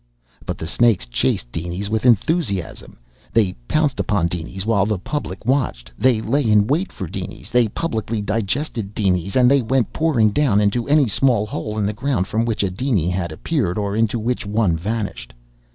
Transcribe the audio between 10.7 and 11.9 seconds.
any small hole in